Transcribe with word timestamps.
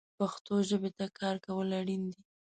پښتو 0.17 0.53
ژبې 0.69 0.91
ته 0.97 1.05
کار 1.19 1.35
کول 1.45 1.69
اړین 1.79 2.03
دي 2.13 2.21